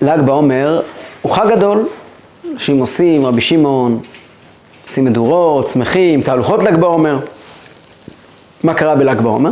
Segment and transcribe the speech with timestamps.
[0.00, 0.80] ל"ג בעומר
[1.22, 1.88] הוא חג גדול.
[2.52, 4.00] אנשים עושים, רבי שמעון,
[4.86, 7.18] עושים מדורות, שמחים, תהלוכות ל"ג בעומר.
[8.64, 9.50] מה קרה בל"ג בעומר?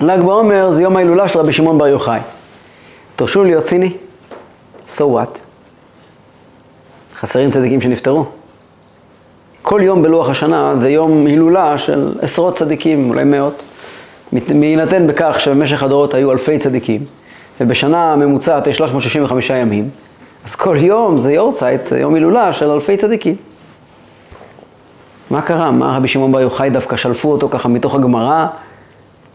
[0.00, 2.20] ל"ג בעומר זה יום ההילולה של רבי שמעון בר יוחאי.
[3.16, 3.92] תרשו להיות ציני?
[4.88, 5.38] So what?
[7.20, 8.24] חסרים צדיקים שנפטרו.
[9.62, 13.62] כל יום בלוח השנה זה יום הילולה של עשרות צדיקים, אולי מאות.
[14.32, 17.04] בהינתן בכך שבמשך הדורות היו אלפי צדיקים,
[17.60, 19.88] ובשנה ממוצעת יש 365 ימים,
[20.44, 23.36] אז כל יום זה יורצייט, יום הילולה של אלפי צדיקים.
[25.30, 25.70] מה קרה?
[25.70, 28.46] מה רבי שמעון בר יוחאי דווקא שלפו אותו ככה מתוך הגמרא?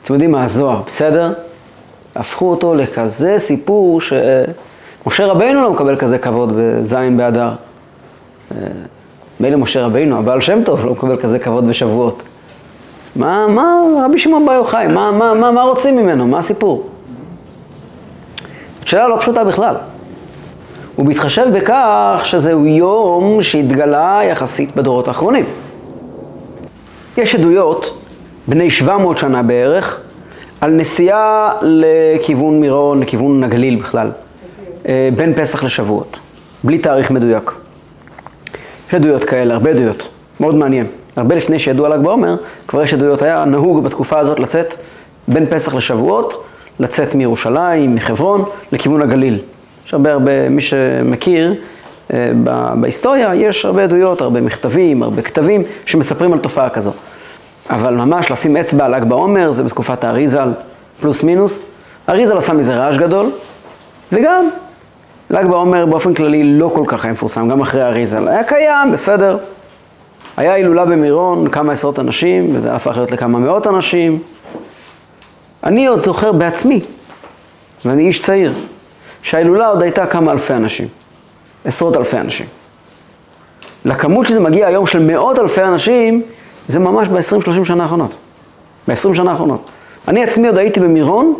[0.03, 1.33] אתם יודעים מה, הזוהר, בסדר?
[2.15, 7.51] הפכו אותו לכזה סיפור שמשה רבינו לא מקבל כזה כבוד בזין באדר.
[9.39, 12.23] מילא משה רבינו, הבעל שם טוב לא מקבל כזה כבוד בשבועות.
[13.15, 16.89] מה, מה רבי שמעון בר יוחאי, מה, מה, מה, מה רוצים ממנו, מה הסיפור?
[18.87, 19.75] שאלה לא פשוטה בכלל.
[20.95, 25.45] הוא מתחשב בכך שזהו יום שהתגלה יחסית בדורות האחרונים.
[27.17, 27.97] יש עדויות,
[28.47, 29.99] בני 700 שנה בערך,
[30.61, 34.11] על נסיעה לכיוון מירון, לכיוון הגליל בכלל,
[34.87, 36.17] אה, בין פסח לשבועות,
[36.63, 37.51] בלי תאריך מדויק.
[38.87, 40.07] יש עדויות כאלה, הרבה עדויות,
[40.39, 40.87] מאוד מעניין.
[41.15, 42.35] הרבה לפני שידעו על ל"ג בעומר,
[42.67, 44.73] כבר יש עדויות, היה נהוג בתקופה הזאת לצאת
[45.27, 46.43] בין פסח לשבועות,
[46.79, 49.39] לצאת מירושלים, מחברון, לכיוון הגליל.
[49.87, 51.53] יש הרבה הרבה, מי שמכיר,
[52.13, 52.31] אה,
[52.75, 56.91] בהיסטוריה יש הרבה עדויות, הרבה מכתבים, הרבה כתבים שמספרים על תופעה כזו.
[57.69, 60.49] אבל ממש לשים אצבע על ל"ג בעומר זה בתקופת האריזל,
[61.01, 61.65] פלוס מינוס.
[62.07, 63.31] האריזל עשה מזה רעש גדול,
[64.11, 64.49] וגם
[65.29, 68.27] ל"ג בעומר באופן כללי לא כל כך היה מפורסם, גם אחרי האריזל.
[68.27, 69.37] היה קיים, בסדר.
[70.37, 74.19] היה הילולה במירון, כמה עשרות אנשים, וזה הפך להיות לכמה מאות אנשים.
[75.63, 76.81] אני עוד זוכר בעצמי,
[77.85, 78.53] ואני איש צעיר,
[79.21, 80.87] שההילולה עוד הייתה כמה אלפי אנשים,
[81.65, 82.45] עשרות אלפי אנשים.
[83.85, 86.21] לכמות שזה מגיע היום של מאות אלפי אנשים,
[86.67, 88.11] זה ממש ב-20-30 שנה האחרונות.
[88.87, 89.65] ב-20 שנה האחרונות.
[90.07, 91.35] אני עצמי עוד הייתי במירון,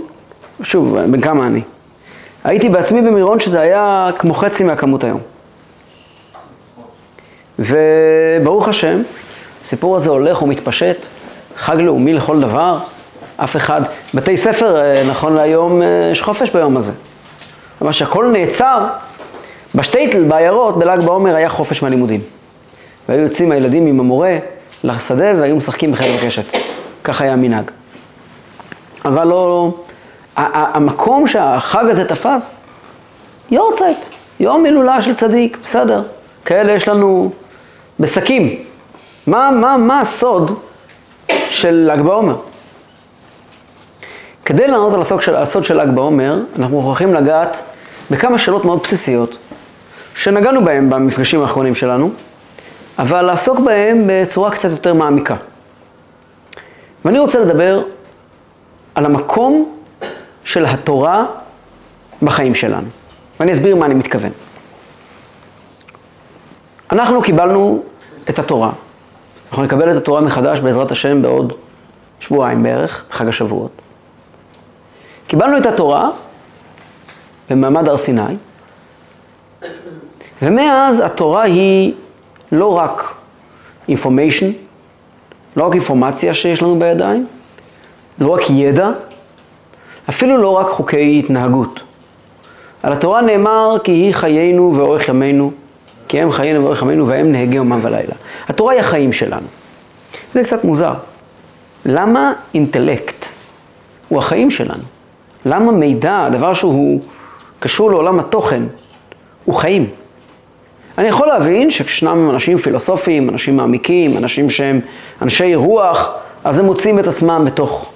[0.63, 1.61] שוב, בן כמה אני?
[2.43, 5.19] הייתי בעצמי במירון שזה היה כמו חצי מהכמות היום.
[7.59, 9.01] וברוך השם,
[9.65, 10.97] הסיפור הזה הולך ומתפשט,
[11.57, 12.77] חג לאומי לכל דבר,
[13.37, 13.81] אף אחד,
[14.13, 16.91] בתי ספר, אה, נכון להיום, אה, יש חופש ביום הזה.
[17.81, 18.85] ממש הכל נעצר,
[19.75, 22.21] בשטייטל, בעיירות, בל"ג בעומר היה חופש מהלימודים.
[23.09, 24.37] והיו יוצאים הילדים עם המורה
[24.83, 26.43] לשדה והיו משחקים בחדר קשת.
[27.03, 27.71] כך היה המנהג.
[29.05, 29.71] אבל לא...
[30.35, 32.55] המקום שהחג הזה תפס,
[33.51, 33.97] יורצייט,
[34.39, 36.03] יום הילולה של צדיק, בסדר.
[36.45, 37.31] כאלה יש לנו
[37.99, 38.55] בשקים.
[39.27, 40.59] מה, מה, מה הסוד
[41.49, 42.35] של ל"ג בעומר?
[44.45, 47.63] כדי לענות על הסוד של, הסוד של ל"ג בעומר, אנחנו מוכרחים לגעת
[48.11, 49.37] בכמה שאלות מאוד בסיסיות,
[50.15, 52.11] שנגענו בהן במפגשים האחרונים שלנו,
[52.99, 55.35] אבל לעסוק בהן בצורה קצת יותר מעמיקה.
[57.05, 57.83] ואני רוצה לדבר
[58.95, 59.75] על המקום
[60.43, 61.25] של התורה
[62.21, 62.87] בחיים שלנו.
[63.39, 64.31] ואני אסביר מה אני מתכוון.
[66.91, 67.83] אנחנו קיבלנו
[68.29, 68.71] את התורה.
[69.49, 71.53] אנחנו נקבל את התורה מחדש בעזרת השם בעוד
[72.19, 73.82] שבועיים בערך, בחג השבועות.
[75.27, 76.09] קיבלנו את התורה
[77.49, 78.35] במעמד הר סיני,
[80.41, 81.93] ומאז התורה היא
[82.51, 83.15] לא רק
[83.89, 84.51] information,
[85.55, 87.27] לא רק אינפורמציה שיש לנו בידיים,
[88.19, 88.89] לא רק ידע,
[90.09, 91.79] אפילו לא רק חוקי התנהגות.
[92.83, 95.51] על התורה נאמר כי היא חיינו ואורך ימינו,
[96.07, 98.13] כי הם חיינו ואורך ימינו והם נהגי יומם ולילה.
[98.47, 99.47] התורה היא החיים שלנו.
[100.33, 100.93] זה קצת מוזר.
[101.85, 103.25] למה אינטלקט
[104.09, 104.83] הוא החיים שלנו?
[105.45, 106.99] למה מידע, דבר שהוא
[107.59, 108.63] קשור לעולם התוכן,
[109.45, 109.89] הוא חיים?
[110.97, 114.79] אני יכול להבין שכשישנם אנשים פילוסופיים, אנשים מעמיקים, אנשים שהם
[115.21, 116.09] אנשי רוח,
[116.43, 117.91] אז הם מוצאים את עצמם בתוך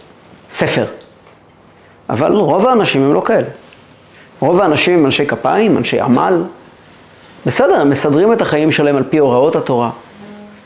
[0.49, 0.85] ספר.
[2.09, 3.47] אבל רוב האנשים הם לא כאלה.
[4.39, 6.43] רוב האנשים הם אנשי כפיים, אנשי עמל.
[7.45, 9.89] בסדר, הם מסדרים את החיים שלהם על פי הוראות התורה.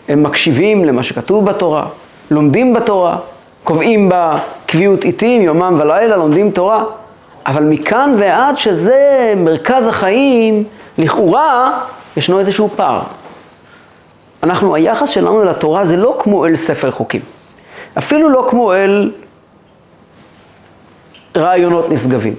[0.08, 1.86] הם מקשיבים למה שכתוב בתורה,
[2.32, 3.18] לומדים בתורה,
[3.64, 4.40] קובעים בה
[4.72, 6.84] קביעות עיתים, יומם ולילה, לומדים תורה.
[7.46, 10.64] אבל מכאן ועד שזה מרכז החיים,
[10.98, 11.80] לכאורה,
[12.18, 13.02] ישנו איזשהו פער.
[14.44, 17.22] אנחנו, היחס שלנו לתורה זה לא כמו אל ספר חוקים.
[17.98, 19.12] אפילו לא כמו אל
[21.38, 22.36] רעיונות נשגבים.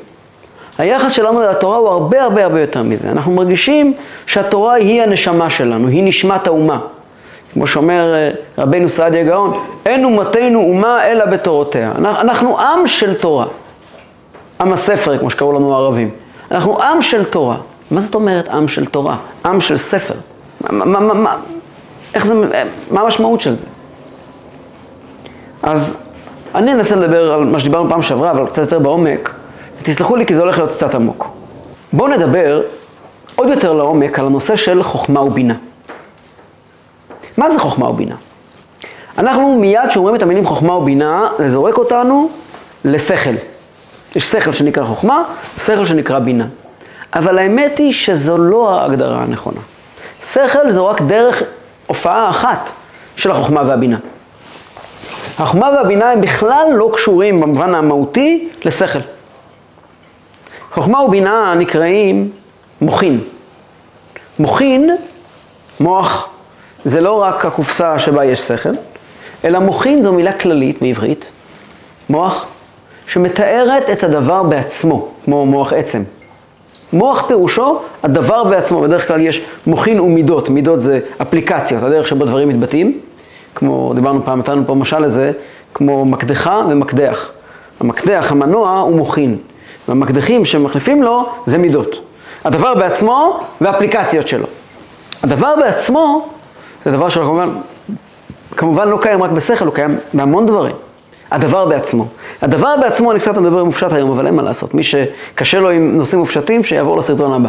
[0.79, 3.11] היחס שלנו לתורה הוא הרבה הרבה הרבה יותר מזה.
[3.11, 3.95] אנחנו מרגישים
[4.27, 6.79] שהתורה היא הנשמה שלנו, היא נשמת האומה.
[7.53, 11.93] כמו שאומר אה, רבנו סעדיה גאון, אין אומתנו אומה אלא בתורותיה.
[11.99, 13.47] אנחנו עם של תורה.
[14.61, 16.11] עם הספר, כמו שקראו לנו הערבים.
[16.51, 17.57] אנחנו עם של תורה.
[17.91, 19.17] מה זאת אומרת עם של תורה?
[19.45, 20.15] עם של ספר.
[20.61, 21.37] מה, מה, מה, מה,
[22.15, 22.35] איך זה,
[22.91, 23.67] מה המשמעות של זה?
[25.63, 26.11] אז
[26.55, 29.35] אני אנסה לדבר על מה שדיברנו פעם שעברה, אבל קצת יותר בעומק,
[29.81, 31.29] ותסלחו לי כי זה הולך להיות קצת עמוק.
[31.93, 32.63] בואו נדבר
[33.37, 35.55] עוד יותר לעומק על הנושא של חוכמה ובינה.
[37.37, 38.15] מה זה חוכמה ובינה?
[39.19, 42.31] אנחנו מיד כשאומרים את המילים חוכמה ובינה, זה זורק אותנו
[42.85, 43.35] לשכל.
[44.17, 45.23] יש שכל שנקרא חוכמה,
[45.65, 46.47] שכל שנקרא בינה.
[47.15, 49.61] אבל האמת היא שזו לא ההגדרה הנכונה.
[50.25, 51.43] שכל זו רק דרך
[51.87, 52.71] הופעה אחת
[53.17, 53.99] של החוכמה והבינה.
[55.39, 58.99] החוכמה והבינה הם בכלל לא קשורים במובן המהותי לשכל.
[60.75, 62.31] חוכמה ובינה נקראים
[62.81, 63.21] מוחין.
[64.39, 64.97] מוחין,
[65.81, 66.29] מוח,
[66.85, 68.71] זה לא רק הקופסה שבה יש שכל,
[69.45, 71.31] אלא מוחין זו מילה כללית בעברית,
[72.11, 72.47] מוח,
[73.07, 76.03] שמתארת את הדבר בעצמו, כמו מוח עצם.
[76.93, 82.49] מוח פירושו הדבר בעצמו, בדרך כלל יש מוחין ומידות, מידות זה אפליקציות, הדרך שבו דברים
[82.49, 83.01] מתבטאים,
[83.55, 85.33] כמו, דיברנו פעם, נתנו פה משל לזה,
[85.75, 87.31] כמו מקדחה ומקדח.
[87.81, 89.37] המקדח, המנוע, הוא מוחין,
[89.89, 91.97] והמקדחים שמחליפים לו זה מידות.
[92.45, 94.47] הדבר בעצמו והאפליקציות שלו.
[95.23, 96.29] הדבר בעצמו
[96.85, 97.51] זה דבר שכמובן
[98.57, 100.77] כמובן לא קיים רק בשכל, הוא קיים בהמון דברים.
[101.31, 102.07] הדבר בעצמו.
[102.43, 104.75] הדבר בעצמו, אני קצת מדבר מופשט היום, אבל אין מה לעשות.
[104.75, 107.49] מי שקשה לו עם נושאים מופשטים, שיעבור לסרטון הבא.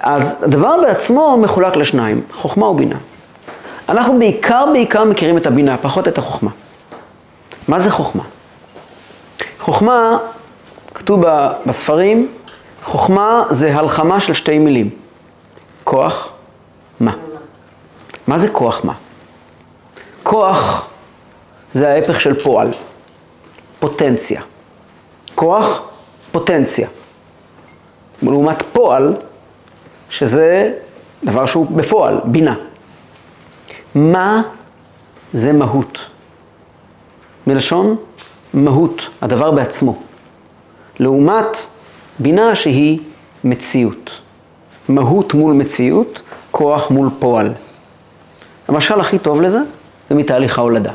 [0.00, 2.96] אז הדבר בעצמו מחולק לשניים, חוכמה ובינה.
[3.88, 6.50] אנחנו בעיקר בעיקר מכירים את הבינה, פחות את החוכמה.
[7.68, 8.22] מה זה חוכמה?
[9.60, 10.18] חוכמה,
[10.94, 11.24] כתוב
[11.66, 12.28] בספרים,
[12.84, 14.90] חוכמה זה הלחמה של שתי מילים.
[15.84, 16.28] כוח,
[17.00, 17.12] מה?
[18.26, 18.94] מה זה כוח מה?
[20.22, 20.88] כוח
[21.74, 22.68] זה ההפך של פועל,
[23.80, 24.42] פוטנציה.
[25.34, 25.82] כוח,
[26.32, 26.88] פוטנציה.
[28.22, 29.16] לעומת פועל,
[30.10, 30.72] שזה
[31.24, 32.54] דבר שהוא בפועל, בינה.
[33.94, 34.42] מה
[35.32, 35.98] זה מהות?
[37.46, 37.96] מלשון
[38.54, 39.98] מהות, הדבר בעצמו.
[40.98, 41.56] לעומת
[42.18, 42.98] בינה שהיא
[43.44, 44.10] מציאות.
[44.88, 47.52] מהות מול מציאות, כוח מול פועל.
[48.72, 49.58] המשל הכי טוב לזה
[50.08, 50.92] זה מתהליך ההולדה.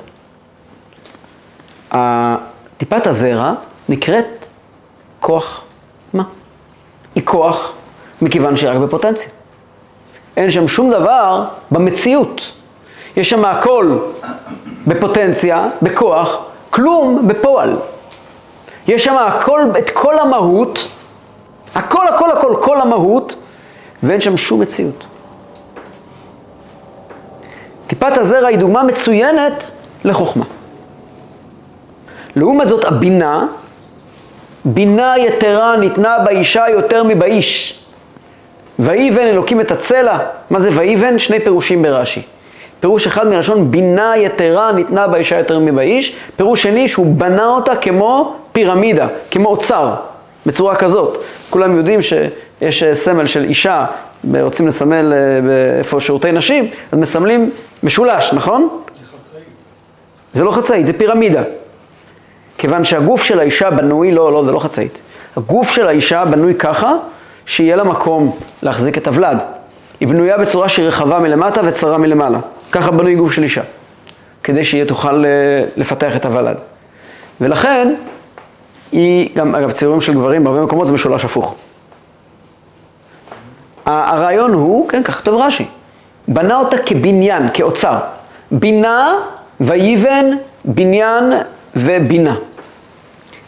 [2.78, 3.54] טיפת הזרע
[3.90, 4.26] נקראת
[5.20, 5.62] כוח
[6.14, 6.24] מה?
[7.16, 7.72] היא כוח
[8.22, 9.30] מכיוון שהיא רק בפוטנציה.
[10.38, 12.42] אין שם שום דבר במציאות.
[13.18, 13.98] יש שם הכל
[14.88, 16.38] בפוטנציה, בכוח,
[16.70, 17.76] כלום בפועל.
[18.88, 20.88] יש שם הכל, את כל המהות,
[21.76, 23.36] הכל, הכל, הכל, כל המהות,
[24.04, 25.06] ואין שם שום מציאות.
[27.88, 29.72] טיפת הזרע היא דוגמה מצוינת
[30.04, 30.46] לחוכמה.
[32.36, 33.46] לעומת זאת הבינה,
[34.66, 37.80] בינה יתרה ניתנה באישה יותר מבאיש.
[38.80, 40.18] ויבן אלוקים את הצלע,
[40.50, 41.20] מה זה ויבן?
[41.20, 42.22] שני פירושים ברש"י.
[42.80, 48.36] פירוש אחד מלשון בינה יתרה ניתנה באישה יותר מבאיש, פירוש שני שהוא בנה אותה כמו
[48.52, 49.94] פירמידה, כמו אוצר,
[50.46, 51.18] בצורה כזאת.
[51.50, 53.86] כולם יודעים שיש סמל של אישה,
[54.42, 57.52] רוצים לסמל אה, איפה שירותי נשים, אז מסמלים
[57.84, 58.70] משולש, נכון?
[60.34, 61.44] זה לא חצאית, זה פירמידה.
[62.58, 64.98] כיוון שהגוף של האישה בנוי, לא, לא, זה לא חצאית.
[65.38, 66.94] הגוף של האישה בנוי ככה,
[67.46, 69.38] שיהיה לה מקום להחזיק את הוולד.
[70.00, 72.40] היא בנויה בצורה שהיא רחבה מלמטה וצרה מלמעלה.
[72.72, 73.62] ככה בנוי גוף של אישה,
[74.44, 75.30] כדי שהיא תוכל אה,
[75.78, 76.58] לפתח את הוולד.
[77.42, 77.96] ולכן,
[78.92, 81.56] היא, גם אגב ציורים של גברים בהרבה מקומות זה משולש הפוך.
[83.86, 85.66] הרעיון הוא, כן, כך כתוב רש"י,
[86.28, 87.98] בנה אותה כבניין, כאוצר.
[88.52, 89.16] בינה
[89.60, 90.26] ויבן,
[90.66, 91.34] בניין
[91.76, 92.36] ובינה.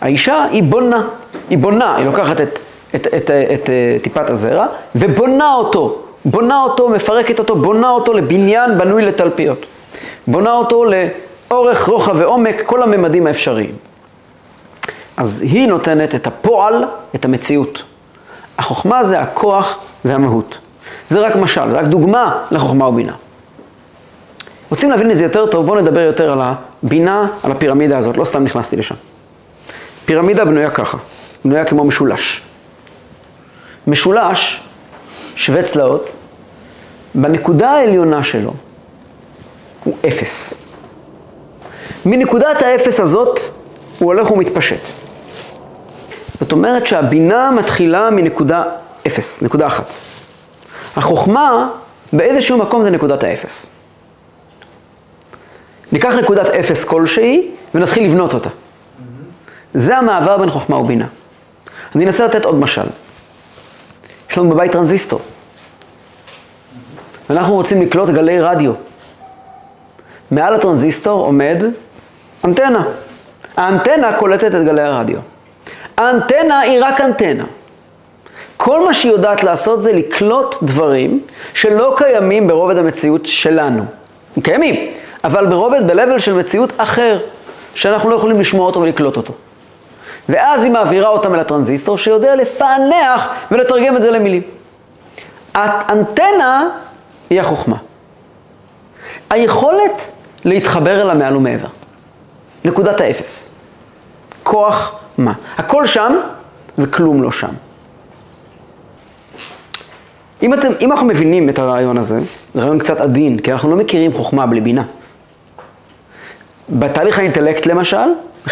[0.02, 1.08] האישה היא בונה,
[1.50, 2.60] היא בונה, היא לוקחת את,
[2.96, 3.70] את, את, את, את
[4.04, 9.66] טיפת הזרע ובונה אותו, בונה אותו, מפרקת אותו, בונה אותו לבניין בנוי לתלפיות.
[10.28, 13.76] בונה אותו לאורך, רוחב ועומק, כל הממדים האפשריים.
[15.18, 16.84] אז היא נותנת את הפועל,
[17.16, 17.84] את המציאות.
[18.58, 20.58] החוכמה זה הכוח והמהות.
[21.10, 23.14] זה רק משל, זה רק דוגמה לחוכמה ובינה.
[24.70, 28.26] רוצים להבין את זה יותר טוב, בואו נדבר יותר על הבינה, על הפירמידה הזאת, לא
[28.26, 28.96] סתם נכנסתי לשם.
[30.06, 30.98] פירמידה בנויה ככה,
[31.46, 32.42] בנויה כמו משולש.
[33.88, 34.62] משולש,
[35.36, 36.10] שווה צלעות,
[37.16, 38.54] בנקודה העליונה שלו
[39.84, 40.54] הוא אפס.
[42.06, 43.40] מנקודת האפס הזאת
[44.00, 44.82] הוא הולך ומתפשט.
[46.40, 48.64] זאת אומרת שהבינה מתחילה מנקודה
[49.08, 49.86] אפס, נקודה אחת.
[51.00, 51.70] החוכמה
[52.14, 53.70] באיזשהו מקום זה נקודת האפס.
[55.92, 58.50] ניקח נקודת אפס כלשהי ונתחיל לבנות אותה.
[59.74, 61.06] זה המעבר בין חוכמה ובינה.
[61.96, 62.88] אני אנסה לתת עוד משל.
[64.32, 65.22] יש לנו בבית טרנזיסטור.
[67.30, 68.74] ואנחנו רוצים לקלוט גלי רדיו.
[70.32, 71.64] מעל הטרנזיסטור עומד
[72.46, 72.84] אנטנה.
[73.58, 75.20] האנטנה קולטת את גלי הרדיו.
[75.98, 77.44] האנטנה היא רק אנטנה.
[78.62, 81.22] כל מה שהיא יודעת לעשות זה לקלוט דברים
[81.54, 83.86] שלא קיימים ברובד המציאות שלנו.
[84.38, 84.76] הם קיימים,
[85.24, 87.20] אבל ברובד, ב-level של מציאות אחר,
[87.76, 89.34] שאנחנו לא יכולים לשמוע אותו ולקלוט אותו.
[90.30, 94.42] ואז היא מעבירה אותם אל הטרנזיסטור שיודע לפענח ולתרגם את זה למילים.
[95.54, 96.70] האנטנה
[97.30, 97.76] היא החוכמה.
[99.30, 100.12] היכולת
[100.46, 101.68] להתחבר אל המעל ומעבר.
[102.66, 103.56] נקודת האפס.
[104.44, 105.34] כוח מה.
[105.58, 106.16] הכל שם
[106.78, 107.69] וכלום לא שם.
[110.44, 112.20] אם, אתם, אם אנחנו מבינים את הרעיון הזה,
[112.54, 114.84] זה רעיון קצת עדין, כי אנחנו לא מכירים חוכמה בלי בינה.
[116.70, 117.98] בתהליך האינטלקט למשל,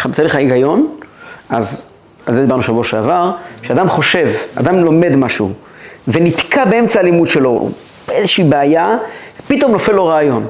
[0.06, 0.96] בתהליך ההיגיון,
[1.50, 1.90] אז
[2.26, 3.30] על זה דיברנו שבוע שעבר,
[3.62, 5.52] כשאדם חושב, אדם לומד משהו,
[6.08, 7.68] ונתקע באמצע הלימוד שלו,
[8.08, 8.96] באיזושהי בעיה,
[9.48, 10.46] פתאום נופל לו רעיון.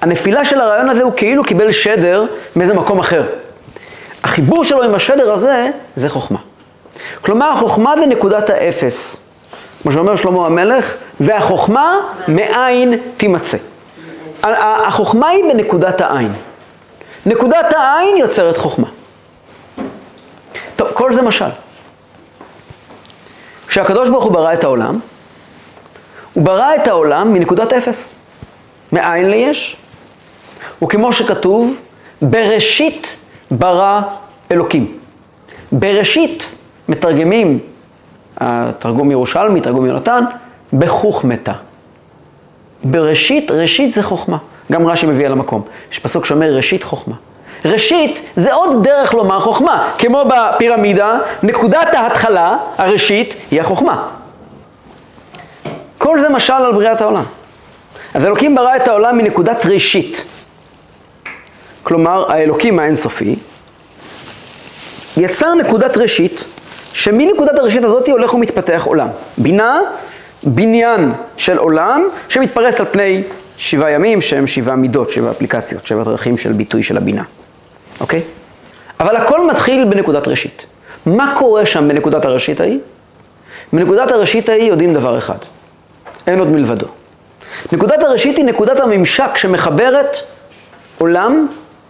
[0.00, 2.24] הנפילה של הרעיון הזה הוא כאילו קיבל שדר
[2.56, 3.26] מאיזה מקום אחר.
[4.22, 6.38] החיבור שלו עם השדר הזה, זה חוכמה.
[7.20, 9.25] כלומר, החוכמה זה נקודת האפס.
[9.86, 11.96] כמו שאומר שלמה המלך, והחוכמה
[12.28, 13.58] מאין תימצא.
[14.42, 16.32] החוכמה היא בנקודת העין.
[17.26, 18.86] נקודת העין יוצרת חוכמה.
[20.76, 21.48] טוב, כל זה משל.
[23.66, 24.98] כשהקדוש ברוך הוא ברא את העולם,
[26.32, 28.14] הוא ברא את העולם מנקודת אפס,
[28.92, 29.76] מאין ליש.
[30.82, 31.74] וכמו שכתוב,
[32.22, 33.16] בראשית
[33.50, 34.00] ברא
[34.52, 34.98] אלוקים.
[35.72, 36.54] בראשית
[36.88, 37.58] מתרגמים,
[38.40, 40.24] התרגום ירושלמי, תרגום יונתן,
[40.72, 41.52] בחוכמתה.
[42.84, 44.36] בראשית, ראשית זה חוכמה.
[44.72, 45.62] גם רש"י מביא על המקום.
[45.92, 47.14] יש פסוק שאומר ראשית חוכמה.
[47.64, 49.88] ראשית זה עוד דרך לומר חוכמה.
[49.98, 54.08] כמו בפירמידה, נקודת ההתחלה, הראשית, היא החוכמה.
[55.98, 57.24] כל זה משל על בריאת העולם.
[58.14, 60.24] אז אלוקים ברא את העולם מנקודת ראשית.
[61.82, 63.36] כלומר, האלוקים האינסופי
[65.16, 66.44] יצר נקודת ראשית,
[66.96, 69.08] שמנקודת הראשית הזאת הולך ומתפתח עולם.
[69.38, 69.80] בינה,
[70.42, 73.22] בניין של עולם שמתפרס על פני
[73.58, 77.22] שבעה ימים שהם שבעה מידות, שבעה אפליקציות, שבעה דרכים של ביטוי של הבינה.
[78.00, 78.20] אוקיי?
[79.00, 80.62] אבל הכל מתחיל בנקודת ראשית.
[81.06, 82.78] מה קורה שם בנקודת הראשית ההיא?
[83.72, 85.38] בנקודת הראשית ההיא יודעים דבר אחד,
[86.26, 86.86] אין עוד מלבדו.
[87.72, 90.16] נקודת הראשית היא נקודת הממשק שמחברת
[90.98, 91.46] עולם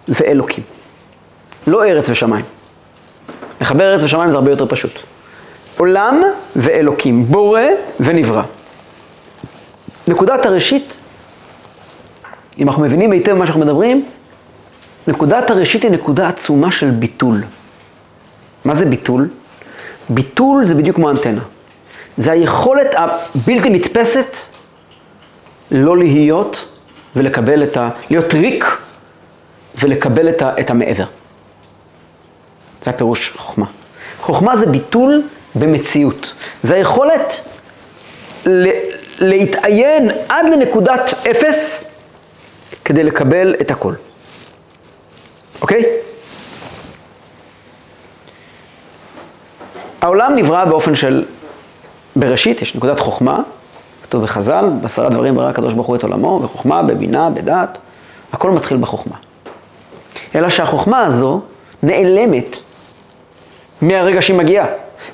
[0.09, 0.65] ואלוקים.
[1.67, 2.56] לא ארץ ושמיים.
[3.61, 4.99] לחבר ארץ ושמיים זה הרבה יותר פשוט.
[5.79, 6.23] עולם
[6.57, 7.61] ואלוקים, בורא
[8.01, 8.43] ונברא.
[10.09, 10.93] נקודת הראשית,
[12.59, 14.05] אם אנחנו מבינים היטב מה שאנחנו מדברים,
[15.07, 17.43] נקודת הראשית היא נקודה עצומה של ביטול.
[18.65, 19.29] מה זה ביטול?
[20.09, 21.43] ביטול זה בדיוק כמו אנטנה.
[22.17, 24.37] זה היכולת הבלתי נתפסת
[25.71, 26.69] לא להיות
[27.17, 27.89] ולקבל את ה...
[28.11, 28.65] להיות ריק
[29.83, 31.05] ולקבל את, ה, את המעבר.
[32.87, 33.67] זה הפירוש חוכמה.
[34.21, 35.23] חוכמה זה ביטול
[35.55, 36.33] במציאות.
[36.63, 37.41] זה היכולת
[38.47, 38.69] ל,
[39.19, 41.85] להתעיין עד לנקודת אפס
[42.85, 43.95] כדי לקבל את הכל.
[45.63, 45.85] אוקיי?
[50.01, 51.25] העולם נברא באופן של
[52.17, 53.41] בראשית, יש נקודת חוכמה,
[54.03, 57.79] כתוב בחז"ל, בעשרה דברים ברא הקדוש ברוך הוא את עולמו, בחוכמה, בבינה, בדעת,
[58.33, 59.17] הכל מתחיל בחוכמה.
[60.35, 61.41] אלא שהחוכמה הזו
[61.83, 62.57] נעלמת
[63.83, 64.67] מהרגע שהיא מגיעה.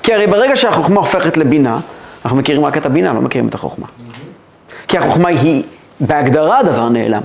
[0.03, 1.79] כי הרי ברגע שהחוכמה הופכת לבינה,
[2.25, 3.87] אנחנו מכירים רק את הבינה, לא מכירים את החוכמה.
[4.87, 5.63] כי החוכמה היא
[5.99, 7.21] בהגדרה דבר נעלם.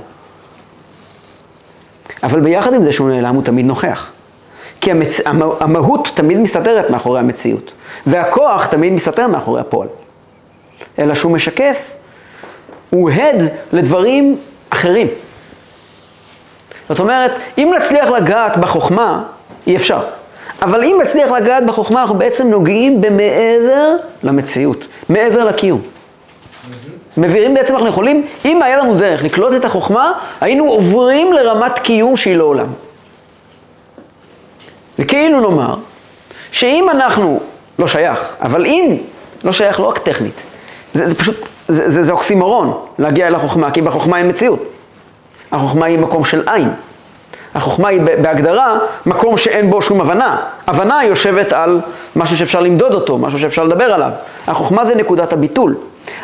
[2.23, 4.09] אבל ביחד עם זה שהוא נעלם, הוא תמיד נוכח.
[4.81, 5.19] כי המצ...
[5.25, 5.45] המה...
[5.59, 7.71] המהות תמיד מסתתרת מאחורי המציאות,
[8.07, 9.87] והכוח תמיד מסתתר מאחורי הפועל.
[10.99, 11.77] אלא שהוא משקף,
[12.89, 14.37] הוא הד לדברים
[14.69, 15.07] אחרים.
[16.89, 19.23] זאת אומרת, אם נצליח לגעת בחוכמה,
[19.67, 20.01] אי אפשר.
[20.61, 25.81] אבל אם נצליח לגעת בחוכמה, אנחנו בעצם נוגעים במעבר למציאות, מעבר לקיום.
[27.17, 30.11] מבינים בעצם אנחנו יכולים, אם היה לנו דרך לקלוט את החוכמה,
[30.41, 32.67] היינו עוברים לרמת קיום שהיא לא עולם.
[34.99, 35.75] וכאילו נאמר,
[36.51, 37.39] שאם אנחנו,
[37.79, 38.97] לא שייך, אבל אם,
[39.43, 40.33] לא שייך לא רק טכנית,
[40.93, 41.35] זה, זה פשוט,
[41.67, 44.63] זה, זה, זה אוקסימורון להגיע אל החוכמה, כי בחוכמה אין מציאות.
[45.51, 46.69] החוכמה היא מקום של עין.
[47.59, 50.37] החוכמה היא בהגדרה מקום שאין בו שום הבנה.
[50.67, 51.81] הבנה יושבת על
[52.15, 54.09] משהו שאפשר למדוד אותו, משהו שאפשר לדבר עליו.
[54.47, 55.75] החוכמה זה נקודת הביטול.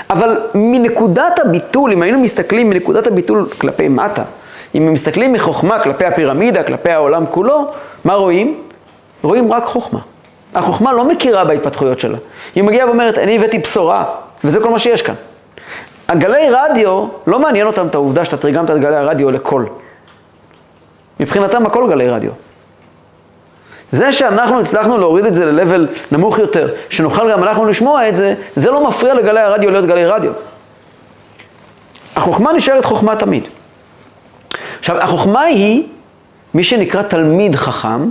[0.09, 4.23] אבל מנקודת הביטול, אם היינו מסתכלים מנקודת הביטול כלפי מטה,
[4.75, 7.71] אם מסתכלים מחוכמה כלפי הפירמידה, כלפי העולם כולו,
[8.05, 8.57] מה רואים?
[9.23, 9.99] רואים רק חוכמה.
[10.55, 12.17] החוכמה לא מכירה בהתפתחויות שלה.
[12.55, 14.03] היא מגיעה ואומרת, אני הבאתי בשורה,
[14.43, 15.15] וזה כל מה שיש כאן.
[16.07, 19.65] הגלי רדיו, לא מעניין אותם את העובדה שאתה תרגמת את גלי הרדיו לקול.
[21.19, 22.31] מבחינתם הכל גלי רדיו.
[23.91, 28.33] זה שאנחנו הצלחנו להוריד את זה ל-level נמוך יותר, שנוכל גם אנחנו לשמוע את זה,
[28.55, 30.31] זה לא מפריע לגלי הרדיו להיות גלי רדיו.
[32.15, 33.43] החוכמה נשארת חוכמה תמיד.
[34.79, 35.83] עכשיו, החוכמה היא,
[36.53, 38.09] מי שנקרא תלמיד חכם,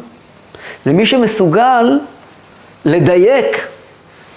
[0.84, 1.98] זה מי שמסוגל
[2.84, 3.66] לדייק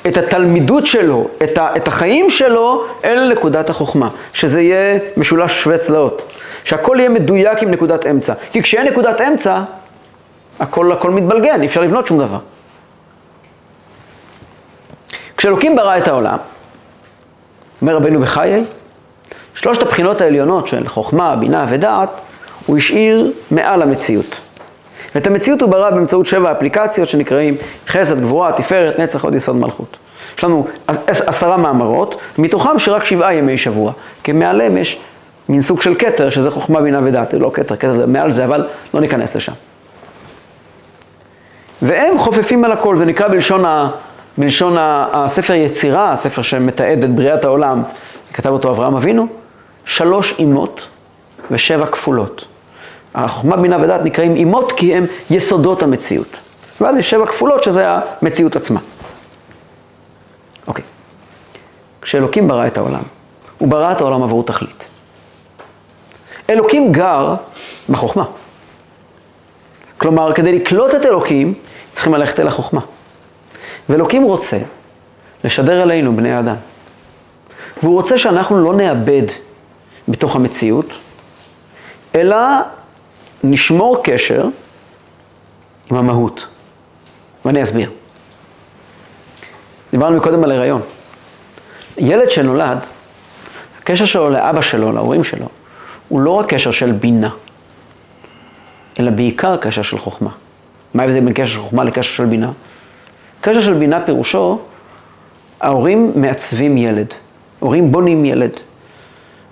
[0.07, 4.09] את התלמידות שלו, את, ה, את החיים שלו, אל נקודת החוכמה.
[4.33, 6.33] שזה יהיה משולש שווה צלעות.
[6.67, 8.33] שהכל יהיה מדויק עם נקודת אמצע.
[8.51, 9.61] כי כשאין נקודת אמצע,
[10.59, 12.39] הכל, הכל מתבלגן, אי אפשר לבנות שום דבר.
[15.37, 16.37] כשאלוקים ברא את העולם,
[17.81, 18.63] אומר רבנו בחיי,
[19.55, 22.09] שלושת הבחינות העליונות של חוכמה, בינה ודעת,
[22.65, 24.35] הוא השאיר מעל המציאות.
[25.15, 27.55] ואת המציאות הוא ברא באמצעות שבע אפליקציות שנקראים
[27.87, 29.97] חסד, גבורה, תפארת, נצח, עוד יסוד מלכות.
[30.37, 30.67] יש לנו
[31.07, 33.91] עשרה מאמרות, מתוכם שרק שבעה ימי שבוע,
[34.23, 34.99] כי מעליהם יש
[35.49, 38.67] מין סוג של כתר, שזה חוכמה, בינה ודעת, זה לא כתר, כתר מעל זה, אבל
[38.93, 39.53] לא ניכנס לשם.
[41.81, 43.89] והם חופפים על הכל, זה נקרא בלשון, ה,
[44.37, 47.83] בלשון הספר יצירה, הספר שמתעד את בריאת העולם,
[48.33, 49.27] כתב אותו אברהם אבינו,
[49.85, 50.87] שלוש אימות
[51.51, 52.45] ושבע כפולות.
[53.15, 56.37] החוכמה, בינה ודעת נקראים אימות כי הם יסודות המציאות.
[56.81, 57.85] ואז יש שבע כפולות שזה
[58.21, 58.79] המציאות עצמה.
[60.67, 60.83] אוקיי.
[62.01, 63.03] כשאלוקים ברא את העולם,
[63.57, 64.83] הוא ברא את העולם עבור תכלית.
[66.49, 67.35] אלוקים גר
[67.89, 68.25] בחוכמה.
[69.97, 71.53] כלומר, כדי לקלוט את אלוקים,
[71.91, 72.81] צריכים ללכת אל החוכמה.
[73.89, 74.57] ואלוקים רוצה
[75.43, 76.55] לשדר אלינו, בני האדם.
[77.83, 79.25] והוא רוצה שאנחנו לא נאבד
[80.07, 80.85] בתוך המציאות,
[82.15, 82.37] אלא
[83.43, 84.45] נשמור קשר
[85.91, 86.45] עם המהות.
[87.45, 87.91] ואני אסביר.
[89.91, 90.81] דיברנו קודם על הריון.
[91.97, 92.79] ילד שנולד,
[93.81, 95.47] הקשר שלו לאבא שלו, להורים שלו,
[96.09, 97.29] הוא לא רק קשר של בינה,
[98.99, 100.29] אלא בעיקר קשר של חוכמה.
[100.93, 102.51] מה ההבדל בין קשר של חוכמה לקשר של בינה?
[103.41, 104.59] קשר של בינה פירושו,
[105.61, 107.07] ההורים מעצבים ילד,
[107.59, 108.51] הורים בונים ילד.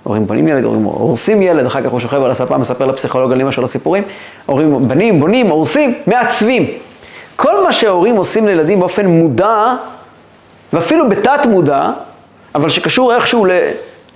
[0.04, 3.42] הורים בונים ילד, הורים הורסים ילד, אחר כך הוא שוכב על הספה, מספר לפסיכולוג על
[3.42, 4.04] אמא שלו סיפורים.
[4.46, 6.68] הורים בנים, בונים, הורסים, מעצבים.
[7.36, 9.74] כל מה שההורים עושים לילדים באופן מודע,
[10.74, 11.92] ואפילו בתת מודע,
[12.56, 13.46] אבל שקשור איכשהו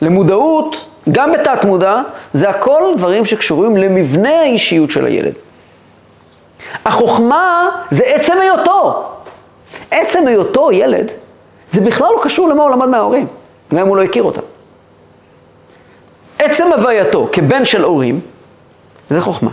[0.02, 2.02] למודעות, גם בתת מודע,
[2.34, 5.34] זה הכל דברים שקשורים למבנה האישיות של הילד.
[6.86, 9.10] החוכמה זה עצם היותו.
[9.92, 11.12] עצם היותו ילד,
[11.72, 13.28] זה בכלל לא קשור למה הוא למד מההורים,
[13.74, 14.42] גם אם הוא לא הכיר אותם.
[16.40, 18.20] עצם הווייתו כבן של הורים,
[19.10, 19.50] זה חוכמה,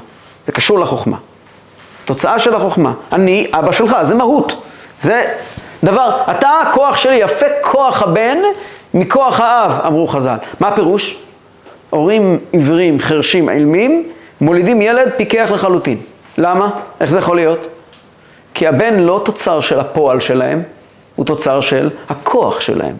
[0.47, 1.17] זה קשור לחוכמה.
[2.05, 2.93] תוצאה של החוכמה.
[3.13, 4.63] אני אבא שלך, זה מהות.
[4.99, 5.35] זה
[5.85, 8.39] דבר, אתה הכוח שלי, יפה כוח הבן
[8.95, 10.37] מכוח האב, אמרו חז"ל.
[10.61, 11.26] מה הפירוש?
[11.97, 14.09] הורים עיוורים, חרשים, אילמים,
[14.41, 15.99] מולידים ילד פיקח לחלוטין.
[16.39, 16.71] למה?
[17.01, 17.67] איך זה יכול להיות?
[18.55, 20.63] כי הבן לא תוצר של הפועל שלהם,
[21.17, 22.97] הוא תוצר של הכוח שלהם.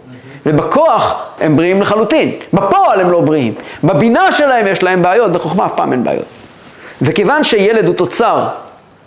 [0.47, 3.55] ובכוח הם בריאים לחלוטין, בפועל הם לא בריאים.
[3.85, 6.25] בבינה שלהם יש להם בעיות, בחוכמה אף פעם אין בעיות.
[7.03, 8.49] וכיוון שילד הוא תוצר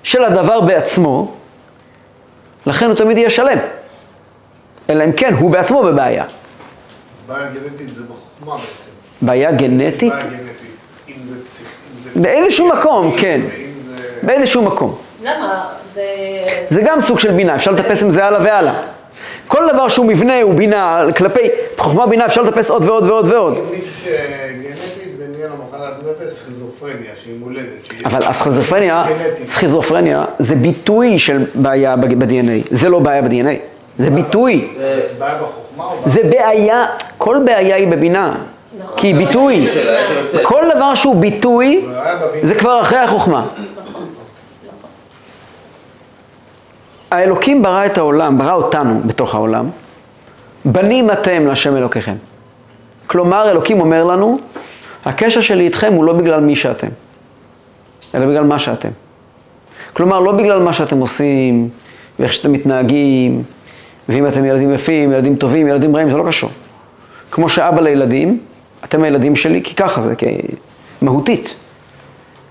[0.04, 1.32] של הדבר בעצמו,
[2.66, 3.58] לכן הוא תמיד יהיה שלם.
[4.90, 6.24] אלא אם כן, הוא בעצמו בבעיה.
[6.24, 8.62] אז בעיה גנטית זה בחוכמה בעצם.
[9.22, 10.14] בעיה גנטית?
[10.14, 10.40] בעיה גנטית,
[11.10, 12.20] אם זה פסיכי.
[12.20, 13.42] באיזשהו מקום, כן.
[14.24, 14.96] באיזשהו מקום.
[15.24, 15.66] למה?
[15.94, 16.02] זה...
[16.70, 18.82] זה גם סוג של בינה, אפשר לטפס עם זה הלאה והלאה.
[19.48, 21.40] כל דבר שהוא מבנה הוא בינה, כלפי
[21.78, 23.58] חוכמה בינה אפשר לטפס עוד ועוד ועוד ועוד.
[23.72, 28.06] מישהו שגנטית ונהיה לו מחלת נפש, סכיזופרניה, שהיא מולדת.
[28.06, 29.06] אבל הסכיזופרניה,
[29.46, 33.56] סכיזופרניה זה ביטוי של בעיה ב-DNA, זה לא בעיה ב-DNA,
[34.00, 34.68] זה ביטוי.
[34.78, 35.69] זה בעיה בחוכמה
[36.06, 36.86] זה בעיה,
[37.18, 38.34] כל בעיה היא בבינה.
[38.80, 38.98] נכון.
[38.98, 39.68] כי היא ביטוי.
[40.44, 41.86] כל דבר שהוא ביטוי,
[42.44, 43.46] זה כבר אחרי החוכמה.
[47.12, 49.70] האלוקים ברא את העולם, ברא אותנו בתוך העולם.
[50.66, 52.16] בנים אתם להשם אלוקיכם.
[53.08, 54.38] כלומר, אלוקים אומר לנו,
[55.06, 56.88] הקשר שלי איתכם הוא לא בגלל מי שאתם,
[58.16, 58.90] אלא בגלל מה שאתם.
[59.94, 61.70] כלומר, לא בגלל מה שאתם עושים,
[62.20, 63.44] ואיך שאתם מתנהגים,
[64.10, 66.50] ואם אתם ילדים יפים, ילדים טובים, ילדים רעים, זה לא קשור.
[67.32, 68.40] כמו שאבא לילדים,
[68.84, 70.26] אתם הילדים שלי, כי ככה זה, כי
[71.02, 71.56] מהותית.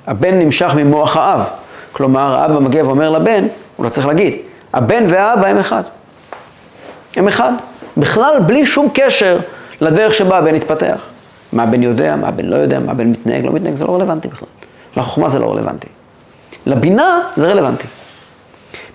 [0.07, 1.41] הבן נמשך ממוח האב.
[1.93, 4.35] כלומר, האבא מגיע ואומר לבן, הוא לא צריך להגיד,
[4.73, 5.83] הבן והאבא הם אחד.
[7.17, 7.53] הם אחד.
[7.97, 9.39] בכלל, בלי שום קשר
[9.81, 11.01] לדרך שבה הבן התפתח.
[11.53, 14.29] מה הבן יודע, מה הבן לא יודע, מה הבן מתנהג, לא מתנהג, זה לא רלוונטי
[14.29, 14.49] בכלל.
[14.97, 15.89] לחוכמה זה לא רלוונטי.
[16.67, 17.87] לבינה זה רלוונטי.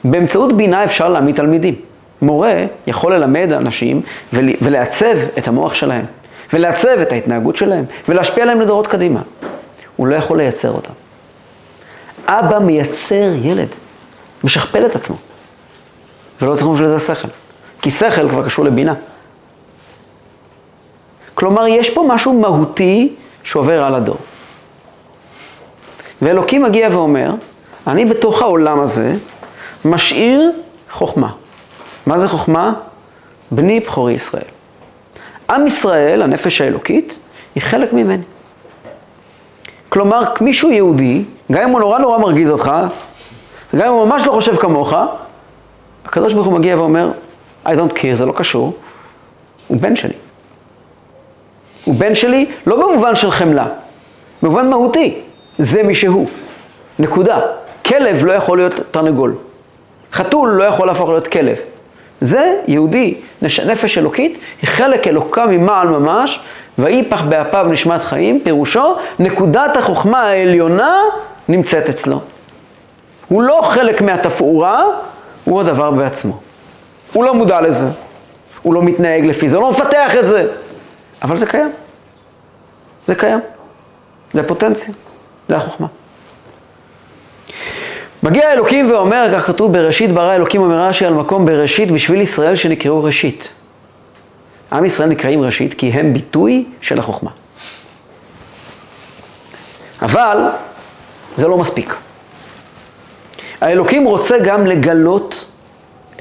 [0.04, 1.76] באמצעות בינה אפשר להעמיד תלמידים.
[2.22, 4.02] מורה יכול ללמד אנשים
[4.34, 6.06] ולעצב את המוח שלהם,
[6.54, 9.22] ולעצב את ההתנהגות שלהם, ולהשפיע עליהם לדורות קדימה.
[9.96, 10.94] הוא לא יכול לייצר אותם.
[12.28, 13.68] אבא מייצר ילד,
[14.44, 15.16] משכפל את עצמו,
[16.42, 17.28] ולא צריך בשביל זה שכל,
[17.82, 18.94] כי שכל כבר קשור לבינה.
[21.34, 24.18] כלומר, יש פה משהו מהותי שעובר על הדור.
[26.22, 27.32] ואלוקים מגיע ואומר,
[27.88, 29.16] אני בתוך העולם הזה
[29.86, 30.52] משאיר
[30.92, 31.32] חוכמה.
[32.06, 32.74] מה זה חוכמה?
[33.52, 34.44] בני בכורי ישראל.
[35.50, 37.14] עם ישראל, הנפש האלוקית,
[37.56, 38.24] היא חלק ממני.
[39.90, 42.72] כלומר, מישהו יהודי, גם אם הוא נורא נורא מרגיז אותך,
[43.76, 44.94] גם אם הוא ממש לא חושב כמוך,
[46.06, 47.12] הקדוש ברוך הוא מגיע ואומר,
[47.66, 48.74] I don't care, זה לא קשור,
[49.68, 50.14] הוא בן שלי.
[51.86, 53.68] הוא בן שלי לא במובן של חמלה,
[54.42, 55.20] במובן מהותי,
[55.60, 56.28] זה מי שהוא.
[57.00, 57.40] נקודה.
[57.86, 59.36] כלב לא יכול להיות תרנגול.
[60.14, 61.56] חתול לא יכול להפוך להיות כלב.
[62.22, 66.40] זה יהודי, נפש אלוקית, היא חלק אלוקה ממעל ממש,
[66.78, 70.96] ויפח באפיו נשמת חיים, פירושו, נקודת החוכמה העליונה
[71.50, 72.22] נמצאת אצלו.
[73.28, 74.84] הוא לא חלק מהתפאורה,
[75.44, 76.40] הוא הדבר בעצמו.
[77.14, 77.88] הוא לא מודע לזה,
[78.62, 80.48] הוא לא מתנהג לפי זה, הוא לא מפתח את זה,
[81.22, 81.72] אבל זה קיים.
[83.08, 83.40] זה קיים.
[84.34, 84.94] זה פוטנציה,
[85.50, 85.88] זה החוכמה.
[88.24, 92.56] מגיע אלוקים ואומר, כך כתוב בראשית ברא אלוקים אומר רש"י על מקום בראשית בשביל ישראל
[92.56, 93.48] שנקראו ראשית.
[94.72, 97.30] עם ישראל נקראים ראשית כי הם ביטוי של החוכמה.
[100.02, 100.38] אבל
[101.38, 101.96] זה לא מספיק.
[103.62, 105.46] האלוקים רוצה גם לגלות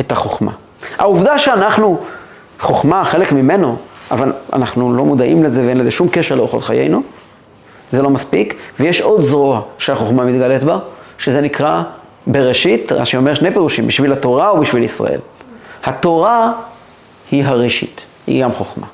[0.00, 0.52] את החוכמה.
[0.98, 2.00] העובדה שאנחנו,
[2.60, 3.76] חוכמה, חלק ממנו,
[4.10, 7.02] אבל אנחנו לא מודעים לזה ואין לזה שום קשר לאורחות חיינו,
[7.90, 10.78] זה לא מספיק, ויש עוד זרוע שהחוכמה מתגלית בה,
[11.18, 11.82] שזה נקרא
[12.26, 15.20] בראשית, רש"י אומר שני פירושים, בשביל התורה או בשביל ישראל.
[15.84, 16.52] התורה
[17.30, 18.86] היא הראשית, היא גם חוכמה.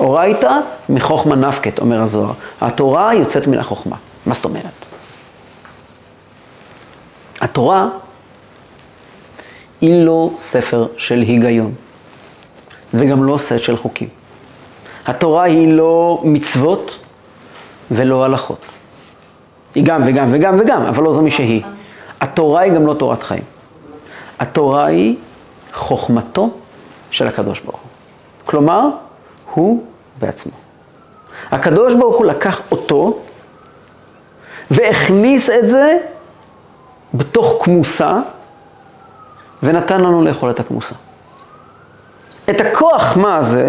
[0.00, 0.52] אורייתא
[0.88, 2.32] מחוכמה נפקת, אומר הזוהר.
[2.60, 3.96] התורה יוצאת מן החוכמה.
[4.26, 4.64] מה זאת אומרת?
[7.40, 7.88] התורה
[9.80, 11.72] היא לא ספר של היגיון,
[12.94, 14.08] וגם לא סט של חוקים.
[15.06, 16.98] התורה היא לא מצוות
[17.90, 18.66] ולא הלכות.
[19.74, 21.62] היא גם וגם וגם וגם, אבל לא זו מי שהיא.
[22.20, 23.42] התורה היא גם לא תורת חיים.
[24.38, 25.16] התורה היא
[25.72, 26.50] חוכמתו
[27.10, 27.88] של הקדוש ברוך הוא.
[28.44, 28.88] כלומר,
[29.54, 29.84] הוא
[30.18, 30.52] בעצמו.
[31.50, 33.18] הקדוש ברוך הוא לקח אותו
[34.70, 35.98] והכניס את זה
[37.14, 38.18] בתוך כמוסה
[39.62, 40.94] ונתן לנו לאכול את הכמוסה.
[42.50, 43.68] את הכוח מה הזה,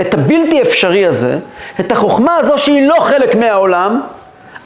[0.00, 1.38] את הבלתי אפשרי הזה,
[1.80, 4.00] את החוכמה הזו שהיא לא חלק מהעולם,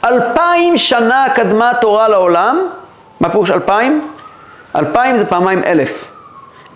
[0.05, 2.67] אלפיים שנה קדמה תורה לעולם,
[3.19, 4.01] מה פירוש אלפיים?
[4.75, 6.05] אלפיים זה פעמיים אלף.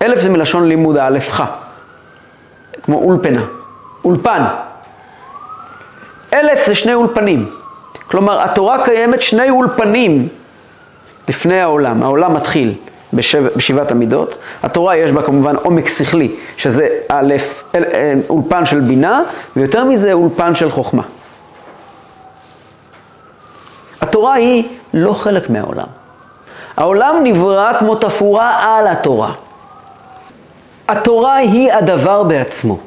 [0.01, 1.43] אלף זה מלשון לימוד, האלפך.
[2.83, 3.41] כמו אולפנה.
[4.05, 4.43] אולפן.
[6.33, 7.49] אלף זה שני אולפנים.
[8.07, 10.27] כלומר, התורה קיימת שני אולפנים
[11.27, 12.03] לפני העולם.
[12.03, 12.73] העולם מתחיל
[13.13, 14.35] בשב, בשבעת המידות.
[14.63, 17.35] התורה יש בה כמובן עומק שכלי, שזה א',
[17.75, 19.21] אל, אה, אולפן של בינה,
[19.55, 21.03] ויותר מזה אולפן של חוכמה.
[24.01, 25.87] התורה היא לא חלק מהעולם.
[26.77, 29.31] העולם נברא כמו תפאורה על התורה.
[30.87, 32.77] התורה היא הדבר בעצמו.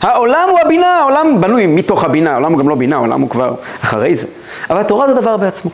[0.00, 3.54] העולם הוא הבינה, העולם בנוי מתוך הבינה, העולם הוא גם לא בינה, העולם הוא כבר
[3.84, 4.26] אחרי זה.
[4.70, 5.70] אבל התורה זה דבר בעצמו.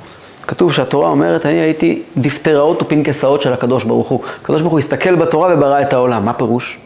[0.47, 4.21] כתוב שהתורה אומרת, אני הייתי דפטראות ופנקסאות של הקדוש ברוך הוא.
[4.43, 6.25] הקדוש ברוך הוא הסתכל בתורה וברא את העולם.
[6.25, 6.79] מה פירוש?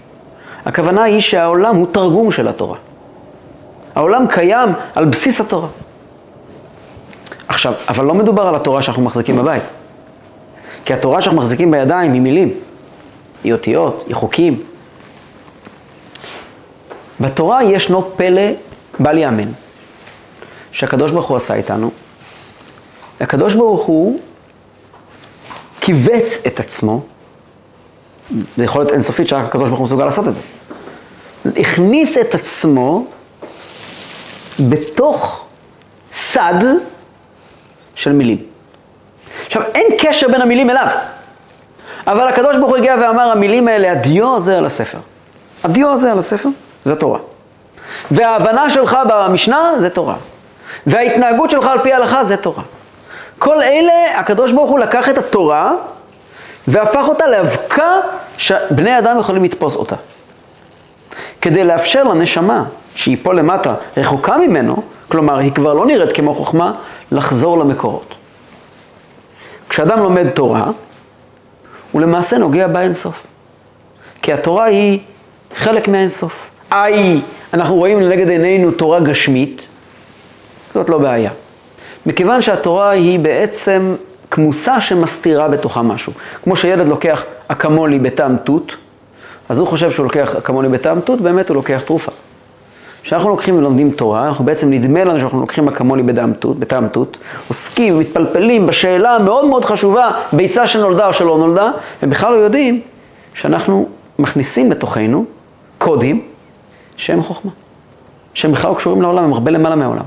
[0.66, 2.76] הכוונה היא שהעולם הוא תרגום של התורה.
[3.94, 5.68] העולם קיים על בסיס התורה.
[7.48, 9.62] עכשיו, אבל לא מדובר על התורה שאנחנו מחזיקים בבית.
[10.84, 12.54] כי התורה שאנחנו מחזיקים בידיים היא מילים,
[13.44, 14.62] היא אותיות, היא חוקים.
[17.20, 18.42] בתורה ישנו פלא
[19.00, 19.48] בל ייאמן,
[20.72, 21.90] שהקדוש ברוך הוא עשה איתנו.
[23.20, 24.20] הקדוש ברוך הוא
[25.80, 27.00] כיווץ את עצמו,
[28.56, 30.40] זה יכול להיות אינסופית שרק הקדוש ברוך הוא מסוגל לעשות את זה.
[31.60, 33.06] הכניס את עצמו
[34.60, 35.44] בתוך
[36.12, 36.64] סד
[37.98, 38.38] של מילים.
[39.46, 40.86] עכשיו, אין קשר בין המילים אליו.
[42.06, 44.98] אבל הקדוש ברוך הוא הגיע ואמר, המילים האלה, הדיו על הספר.
[45.64, 46.48] הדיו על הספר,
[46.84, 47.18] זה תורה.
[48.10, 50.14] וההבנה שלך במשנה, זה תורה.
[50.86, 52.62] וההתנהגות שלך על פי ההלכה, זה תורה.
[53.38, 55.72] כל אלה, הקדוש ברוך הוא לקח את התורה
[56.68, 57.92] והפך אותה לאבקה
[58.36, 59.96] שבני אדם יכולים לתפוס אותה.
[61.40, 66.72] כדי לאפשר לנשמה, שהיא פה למטה, רחוקה ממנו, כלומר, היא כבר לא נראית כמו חוכמה,
[67.12, 68.14] לחזור למקורות.
[69.68, 70.64] כשאדם לומד תורה,
[71.92, 73.26] הוא למעשה נוגע באינסוף.
[74.22, 75.00] כי התורה היא
[75.56, 76.32] חלק מהאינסוף.
[76.72, 77.20] איי,
[77.54, 79.66] אנחנו רואים לנגד עינינו תורה גשמית,
[80.74, 81.30] זאת לא בעיה.
[82.06, 83.94] מכיוון שהתורה היא בעצם
[84.30, 86.12] כמוסה שמסתירה בתוכה משהו.
[86.44, 88.76] כמו שילד לוקח אקמולי בטעם תות,
[89.48, 92.12] אז הוא חושב שהוא לוקח אקמולי בטעם תות, באמת הוא לוקח תרופה.
[93.02, 97.16] כשאנחנו לוקחים ולומדים תורה, אנחנו בעצם נדמה לנו שאנחנו לוקחים אקמולי בטעם תות, בטעם תות,
[97.48, 101.70] עוסקים ומתפלפלים בשאלה המאוד מאוד חשובה, ביצה שנולדה או שלא נולדה,
[102.02, 102.80] ובכלל לא יודעים
[103.34, 105.24] שאנחנו מכניסים לתוכנו
[105.78, 106.22] קודים
[106.96, 107.50] שהם חוכמה,
[108.34, 110.04] שהם בכלל לא קשורים לעולם, הם הרבה למעלה מהעולם.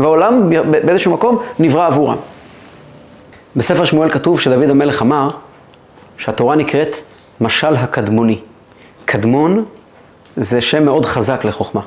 [0.00, 2.16] והעולם באיזשהו מקום נברא עבורם.
[3.56, 5.30] בספר שמואל כתוב שדוד המלך אמר
[6.18, 6.96] שהתורה נקראת
[7.40, 8.38] משל הקדמוני.
[9.04, 9.64] קדמון
[10.36, 11.80] זה שם מאוד חזק לחוכמה.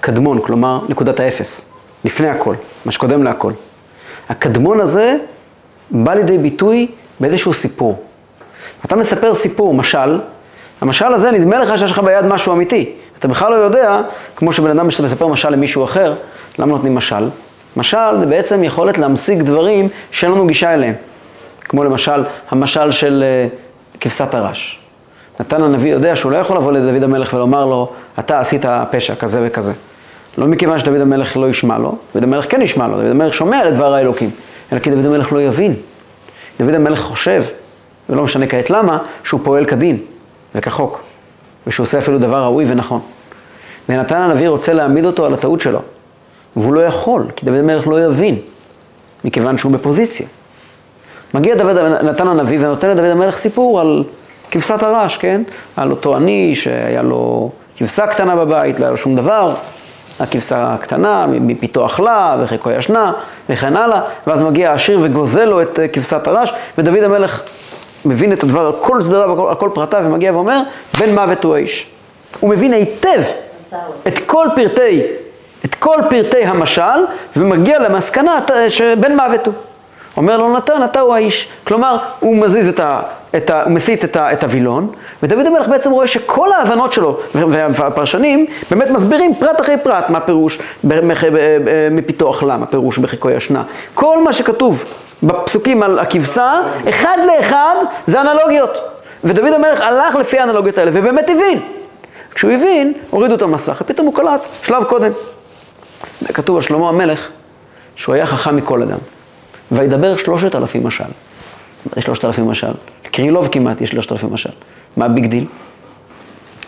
[0.00, 1.72] קדמון, כלומר נקודת האפס,
[2.04, 3.52] לפני הכל, מה שקודם להכל.
[4.28, 5.16] הקדמון הזה
[5.90, 6.86] בא לידי ביטוי
[7.20, 8.02] באיזשהו סיפור.
[8.84, 10.18] אתה מספר סיפור, משל,
[10.80, 12.92] המשל הזה נדמה לך שיש לך ביד משהו אמיתי.
[13.18, 14.00] אתה בכלל לא יודע,
[14.36, 16.14] כמו שבן אדם מספר משל למישהו אחר,
[16.58, 17.28] למה נותנים משל?
[17.76, 20.94] משל זה בעצם יכולת להמשיג דברים שאין לנו גישה אליהם.
[21.64, 24.80] כמו למשל, המשל של uh, כבשת הרש.
[25.40, 29.40] נתן הנביא יודע שהוא לא יכול לבוא לדוד המלך ולומר לו, אתה עשית פשע כזה
[29.42, 29.72] וכזה.
[30.38, 33.64] לא מכיוון שדוד המלך לא ישמע לו, דוד המלך כן ישמע לו, דוד המלך שומע
[33.64, 34.30] לדבר האלוקים,
[34.72, 35.74] אלא כי דוד המלך לא יבין.
[36.60, 37.44] דוד המלך חושב,
[38.08, 39.98] ולא משנה כעת למה, שהוא פועל כדין
[40.54, 41.02] וכחוק,
[41.66, 43.00] ושהוא עושה אפילו דבר ראוי ונכון.
[43.88, 45.80] ונתן הנביא רוצה להעמיד אותו על הטעות שלו,
[46.56, 48.36] והוא לא יכול, כי דוד המלך לא יבין,
[49.24, 50.26] מכיוון שהוא בפוזיציה.
[51.34, 54.04] מגיע דוד, נתן הנביא ונותן לדוד המלך סיפור על
[54.50, 55.42] כבשת הרש, כן?
[55.76, 59.54] על אותו עני שהיה לו כבשה קטנה בבית, לא היה לו שום דבר,
[60.20, 63.12] הכבשה הקטנה, מפיתו אכלה וחיקו ישנה
[63.48, 67.42] וכן הלאה, ואז מגיע העשיר וגוזל לו את אה, כבשת הרש, ודוד המלך
[68.04, 70.60] מבין את הדבר על כל צדדיו, על כל פרטיו, ומגיע ואומר,
[70.98, 71.86] בן מוות הוא האיש.
[72.40, 73.22] הוא מבין היטב
[74.06, 75.02] את כל פרטי,
[75.64, 77.04] את כל פרטי המשל,
[77.36, 79.54] ומגיע למסקנה שבן מוות הוא.
[80.18, 81.48] אומר לו נתן, אתה הוא האיש.
[81.64, 83.00] כלומר, הוא מזיז את ה...
[83.36, 84.88] את ה הוא מסיט את, ה, את הווילון,
[85.22, 90.58] ודוד המלך בעצם רואה שכל ההבנות שלו, והפרשנים באמת מסבירים פרט אחרי פרט, מה פירוש
[91.90, 93.62] מפיתוח לה, מה פירוש בחיקו ישנה.
[93.94, 94.84] כל מה שכתוב
[95.22, 96.52] בפסוקים על הכבשה,
[96.88, 97.74] אחד לאחד
[98.06, 98.70] זה אנלוגיות.
[99.24, 101.60] ודוד המלך הלך לפי האנלוגיות האלה, ובאמת הבין.
[102.34, 105.10] כשהוא הבין, הורידו את המסך, ופתאום הוא קלט, שלב קודם.
[106.34, 107.28] כתוב על שלמה המלך,
[107.96, 108.98] שהוא היה חכם מכל אדם.
[109.72, 111.04] וידבר שלושת אלפים משל.
[111.98, 112.72] שלושת אלפים משל.
[113.02, 114.50] קרילוב כמעט יש שלושת אלפים משל.
[114.96, 115.46] מה ה big deal?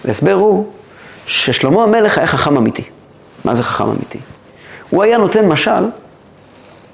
[0.05, 0.67] ההסבר הוא
[1.27, 2.83] ששלמה המלך היה חכם אמיתי.
[3.45, 4.19] מה זה חכם אמיתי?
[4.91, 5.85] הוא היה נותן משל,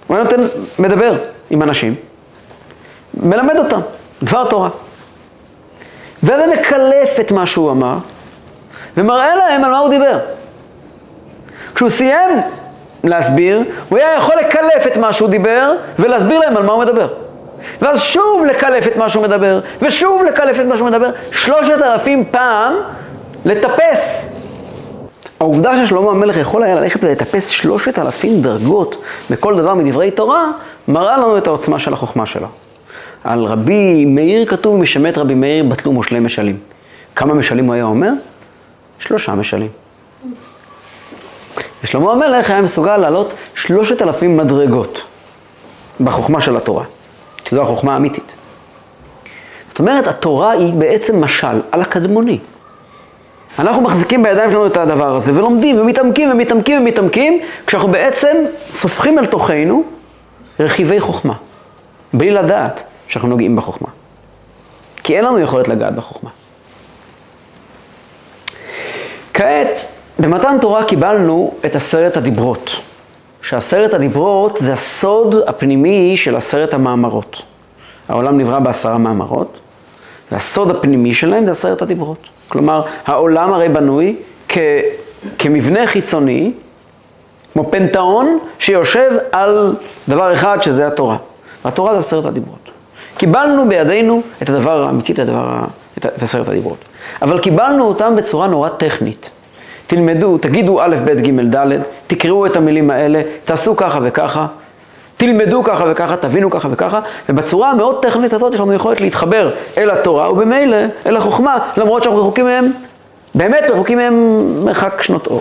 [0.06, 0.36] הוא היה נותן,
[0.78, 1.18] מדבר
[1.50, 1.94] עם אנשים,
[3.14, 3.80] מלמד אותם,
[4.22, 4.68] דבר תורה.
[6.22, 7.98] ואז הוא מקלף את מה שהוא אמר,
[8.96, 10.18] ומראה להם על מה הוא דיבר.
[11.74, 12.30] כשהוא סיים
[13.08, 17.08] להסביר, הוא היה יכול לקלף את מה שהוא דיבר ולהסביר להם על מה הוא מדבר.
[17.82, 22.24] ואז שוב לקלף את מה שהוא מדבר, ושוב לקלף את מה שהוא מדבר, שלושת אלפים
[22.30, 22.74] פעם
[23.44, 24.36] לטפס.
[25.40, 30.50] העובדה ששלמה המלך יכול היה ללכת ולטפס שלושת אלפים דרגות בכל דבר מדברי תורה,
[30.88, 32.46] מראה לנו את העוצמה של החוכמה שלו.
[33.24, 36.58] על רבי מאיר כתוב, משמת רבי מאיר בטלו מושלי משלים.
[37.16, 38.10] כמה משלים הוא היה אומר?
[38.98, 39.68] שלושה משלים.
[41.84, 45.02] ושלמה המלך היה מסוגל לעלות שלושת אלפים מדרגות
[46.00, 46.84] בחוכמה של התורה,
[47.44, 48.32] שזו החוכמה האמיתית.
[49.68, 52.38] זאת אומרת, התורה היא בעצם משל על הקדמוני.
[53.58, 58.36] אנחנו מחזיקים בידיים שלנו את הדבר הזה, ולומדים, ומתעמקים, ומתעמקים, ומתעמקים, כשאנחנו בעצם
[58.70, 59.84] סופחים אל תוכנו
[60.60, 61.34] רכיבי חוכמה,
[62.12, 63.88] בלי לדעת שאנחנו נוגעים בחוכמה.
[65.02, 66.30] כי אין לנו יכולת לגעת בחוכמה.
[69.34, 69.86] כעת,
[70.18, 72.70] במתן תורה קיבלנו את עשרת הדיברות,
[73.42, 77.42] שעשרת הדיברות זה הסוד הפנימי של עשרת המאמרות.
[78.08, 79.58] העולם נברא בעשרה מאמרות,
[80.32, 82.18] והסוד הפנימי שלהם זה עשרת הדיברות.
[82.48, 84.16] כלומר, העולם הרי בנוי
[84.48, 84.58] כ,
[85.38, 86.52] כמבנה חיצוני,
[87.52, 89.74] כמו פנתאון, שיושב על
[90.08, 91.16] דבר אחד שזה התורה.
[91.64, 92.70] והתורה זה עשרת הדיברות.
[93.16, 95.58] קיבלנו בידינו את הדבר האמיתי, את, הדבר,
[95.98, 96.78] את עשרת הדיברות.
[97.22, 99.30] אבל קיבלנו אותם בצורה נורא טכנית.
[99.86, 104.46] תלמדו, תגידו א', ב', ג', ד', תקראו את המילים האלה, תעשו ככה וככה,
[105.16, 109.90] תלמדו ככה וככה, תבינו ככה וככה, ובצורה המאוד טכנית הזאת יש לנו יכולת להתחבר אל
[109.90, 112.64] התורה ובמילא אל החוכמה, למרות שאנחנו רחוקים מהם,
[113.34, 115.40] באמת רחוקים מהם מרחק שנות אור.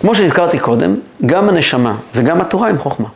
[0.00, 0.94] כמו שהזכרתי קודם,
[1.26, 3.08] גם הנשמה וגם התורה הם חוכמה.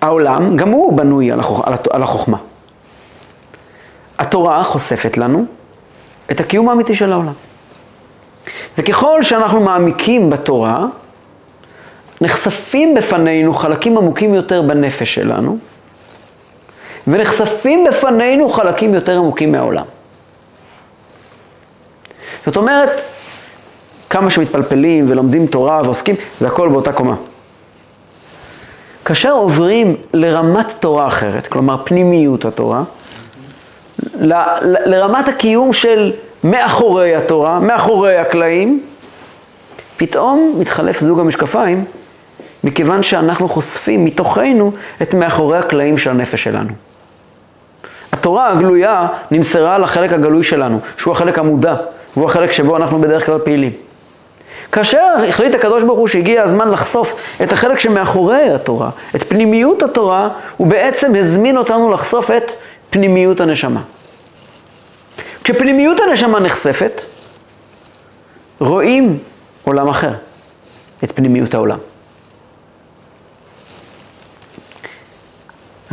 [0.00, 1.68] העולם, גם הוא בנוי על, החוכ...
[1.90, 2.36] על החוכמה.
[4.18, 5.44] התורה חושפת לנו
[6.30, 7.32] את הקיום האמיתי של העולם.
[8.78, 10.86] וככל שאנחנו מעמיקים בתורה,
[12.20, 15.58] נחשפים בפנינו חלקים עמוקים יותר בנפש שלנו,
[17.06, 19.84] ונחשפים בפנינו חלקים יותר עמוקים מהעולם.
[22.46, 23.00] זאת אומרת,
[24.10, 27.14] כמה שמתפלפלים ולומדים תורה ועוסקים, זה הכל באותה קומה.
[29.04, 32.82] כאשר עוברים לרמת תורה אחרת, כלומר פנימיות התורה,
[34.20, 34.32] ל,
[34.62, 36.12] ל, לרמת הקיום של
[36.44, 38.82] מאחורי התורה, מאחורי הקלעים,
[39.96, 41.84] פתאום מתחלף זוג המשקפיים,
[42.64, 46.70] מכיוון שאנחנו חושפים מתוכנו את מאחורי הקלעים של הנפש שלנו.
[48.12, 51.74] התורה הגלויה נמסרה לחלק הגלוי שלנו, שהוא החלק המודע,
[52.16, 53.72] והוא החלק שבו אנחנו בדרך כלל פעילים.
[54.72, 60.28] כאשר החליט הקדוש ברוך הוא שהגיע הזמן לחשוף את החלק שמאחורי התורה, את פנימיות התורה,
[60.56, 62.52] הוא בעצם הזמין אותנו לחשוף את
[62.96, 63.82] פנימיות הנשמה.
[65.44, 67.02] כשפנימיות הנשמה נחשפת,
[68.60, 69.18] רואים
[69.64, 70.12] עולם אחר,
[71.04, 71.78] את פנימיות העולם.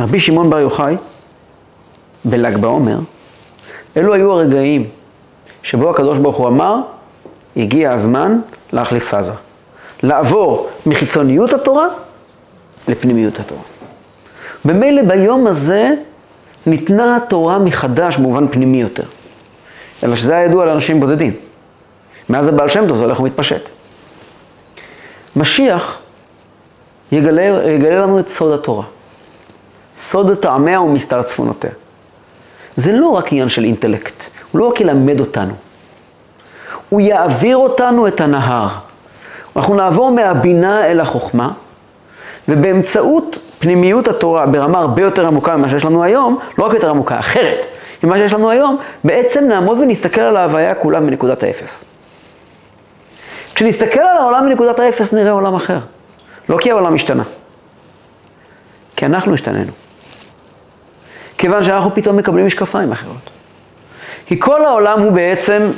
[0.00, 0.96] רבי שמעון בר יוחאי,
[2.24, 2.98] בל"ג בעומר,
[3.96, 4.88] אלו היו הרגעים
[5.62, 6.76] שבו הקדוש ברוך הוא אמר,
[7.56, 8.38] הגיע הזמן
[8.72, 9.32] להחליף פאזה.
[10.02, 11.86] לעבור מחיצוניות התורה
[12.88, 13.62] לפנימיות התורה.
[14.64, 15.90] במילא ביום הזה
[16.66, 19.04] ניתנה התורה מחדש במובן פנימי יותר.
[20.04, 21.32] אלא שזה היה ידוע לאנשים בודדים.
[22.30, 23.68] מאז הבעל שם טוב זה הולך ומתפשט.
[25.36, 25.98] משיח
[27.12, 28.84] יגלה, יגלה לנו את סוד התורה.
[29.98, 31.70] סוד טעמיה ומסתר צפונותיה.
[32.76, 35.54] זה לא רק עניין של אינטלקט, הוא לא רק ילמד אותנו.
[36.88, 38.68] הוא יעביר אותנו את הנהר.
[39.56, 41.52] אנחנו נעבור מהבינה אל החוכמה,
[42.48, 47.18] ובאמצעות פנימיות התורה ברמה הרבה יותר עמוקה ממה שיש לנו היום, לא רק יותר עמוקה,
[47.18, 47.58] אחרת
[48.02, 51.84] ממה שיש לנו היום, בעצם נעמוד ונסתכל על ההוויה כולה מנקודת האפס.
[53.54, 55.78] כשנסתכל על העולם מנקודת האפס נראה עולם אחר.
[56.48, 57.22] לא כי העולם השתנה,
[58.96, 59.72] כי אנחנו השתננו.
[61.38, 63.30] כיוון שאנחנו פתאום מקבלים משקפיים אחרות.
[64.26, 65.70] כי כל העולם הוא בעצם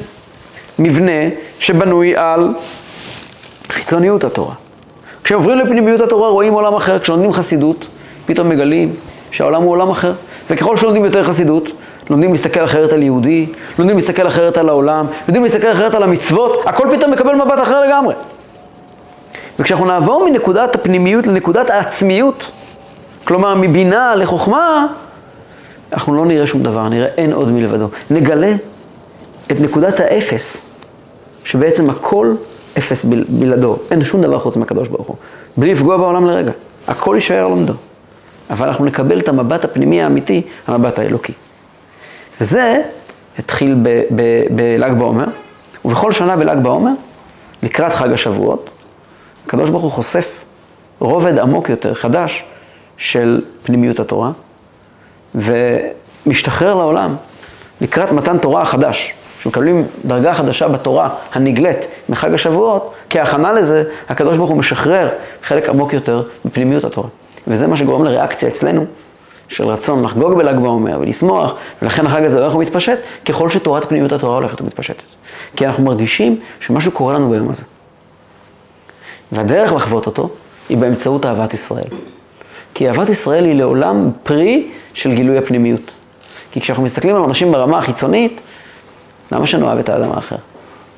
[0.79, 1.29] מבנה
[1.61, 2.55] שבנוי על
[3.69, 4.55] חיצוניות התורה.
[5.27, 7.87] כשעוברים לפנימיות התורה רואים עולם אחר, כשלומדים חסידות,
[8.27, 8.95] פתאום מגלים
[9.31, 10.13] שהעולם הוא עולם אחר.
[10.51, 11.69] וככל שלומדים יותר חסידות,
[12.11, 13.47] לומדים להסתכל אחרת על יהודי,
[13.79, 17.83] לומדים להסתכל אחרת על העולם, לומדים להסתכל אחרת על המצוות, הכל פתאום מקבל מבט אחר
[17.83, 18.15] לגמרי.
[19.59, 22.51] וכשאנחנו נעבור מנקודת הפנימיות לנקודת העצמיות,
[23.25, 24.87] כלומר מבינה לחוכמה,
[25.93, 27.89] אנחנו לא נראה שום דבר, נראה אין עוד מלבדו.
[28.11, 28.55] נגלה
[29.51, 30.67] את נקודת האפס,
[31.45, 32.35] שבעצם הכל
[32.79, 35.17] אפס בל, בלעדו, אין שום דבר חוץ מהקדוש ברוך הוא,
[35.57, 36.53] בלי לפגוע בעולם לרגע,
[36.89, 37.73] הכל יישאר לומדו.
[38.51, 41.33] אבל אנחנו נקבל את המבט הפנימי האמיתי, המבט האלוקי.
[42.41, 42.83] וזה
[43.39, 43.77] התחיל
[44.51, 45.27] בל"ג בעומר,
[45.85, 46.93] ובכל שנה בל"ג בעומר,
[47.63, 48.71] לקראת חג השבועות,
[49.47, 50.45] הקדוש ברוך הוא חושף
[50.99, 52.45] רובד עמוק יותר, חדש,
[52.97, 54.31] של פנימיות התורה,
[55.35, 57.17] ומשתחרר לעולם
[57.81, 59.15] לקראת מתן תורה החדש,
[59.47, 61.79] שמקבלים דרגה חדשה בתורה הנגלית
[62.09, 65.09] מחג השבועות, כהכנה לזה, הקדוש ברוך הוא משחרר
[65.43, 67.09] חלק עמוק יותר בפנימיות התורה.
[67.47, 68.85] וזה מה שגורם לריאקציה אצלנו,
[69.49, 74.35] של רצון לחגוג בל"ג בעומר ולשמוח, ולכן החג הזה הולך ומתפשט, ככל שתורת פנימיות התורה
[74.35, 75.03] הולכת ומתפשטת.
[75.57, 77.63] כי אנחנו מרגישים שמשהו קורה לנו ביום הזה.
[79.33, 80.29] והדרך לחוות אותו
[80.69, 81.91] היא באמצעות אהבת ישראל.
[82.75, 85.93] כי אהבת ישראל היא לעולם פרי של גילוי הפנימיות.
[86.51, 88.41] כי כשאנחנו מסתכלים על אנשים ברמה החיצונית,
[89.33, 90.37] למה שאני אוהב את האדם האחר?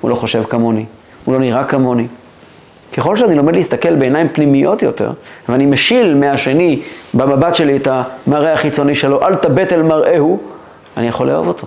[0.00, 0.84] הוא לא חושב כמוני,
[1.24, 2.06] הוא לא נראה כמוני.
[2.92, 5.10] ככל שאני לומד להסתכל בעיניים פנימיות יותר,
[5.48, 6.82] ואני משיל מהשני
[7.14, 10.40] במבט שלי את המראה החיצוני שלו, אל תבט אל מראהו,
[10.96, 11.66] אני יכול לאהוב אותו.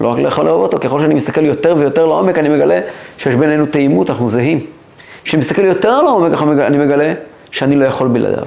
[0.00, 2.80] לא רק יכול לאהוב אותו, ככל שאני מסתכל יותר ויותר לעומק, אני מגלה
[3.18, 4.60] שיש בינינו תאימות, אנחנו זהים.
[5.24, 7.14] כשאני מסתכל יותר לעומק, אני מגלה
[7.50, 8.44] שאני לא יכול בלעדיו.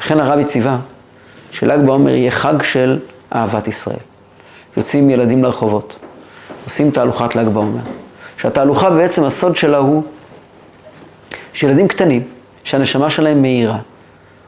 [0.00, 0.78] לכן הרבי ציווה
[1.50, 2.98] של"ג בעומר יהיה חג של
[3.34, 3.96] אהבת ישראל.
[4.76, 5.96] יוצאים ילדים לרחובות,
[6.68, 7.80] עושים תהלוכת ל"ג בעומר.
[8.40, 10.02] שהתהלוכה בעצם הסוד שלה הוא
[11.52, 12.22] שילדים קטנים,
[12.64, 13.78] שהנשמה שלהם מאירה,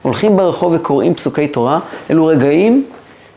[0.03, 2.85] הולכים ברחוב וקוראים פסוקי תורה, אלו רגעים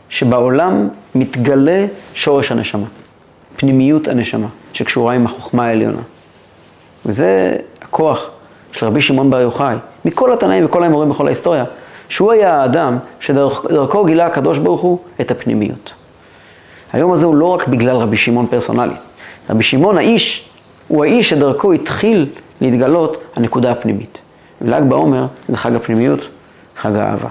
[0.08, 2.86] שבעולם מתגלה שורש הנשמה,
[3.56, 6.02] פנימיות הנשמה, שקשורה עם החוכמה העליונה.
[7.06, 8.30] וזה הכוח
[8.72, 11.64] של רבי שמעון בר יוחאי, מכל התנאים וכל האמורים בכל ההיסטוריה,
[12.08, 16.03] שהוא היה האדם שדרכו גילה הקדוש ברוך הוא את הפנימיות.
[16.94, 18.94] היום הזה הוא לא רק בגלל רבי שמעון פרסונלי.
[19.50, 20.48] רבי שמעון האיש,
[20.88, 22.26] הוא האיש שדרכו התחיל
[22.60, 24.18] להתגלות הנקודה הפנימית.
[24.62, 26.20] ול"ג בעומר זה חג הפנימיות,
[26.76, 27.28] חג האהבה.